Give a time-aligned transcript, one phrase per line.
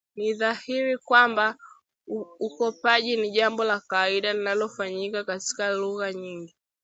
[0.15, 1.57] Ni dhahiri kwamba
[2.41, 6.55] ukopaji ni jambo la kawaida linalofanyika katika lugha nyingi